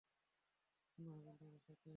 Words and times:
কোন 0.99 1.05
হাবিলদারের 1.07 1.61
সাথে? 1.67 1.89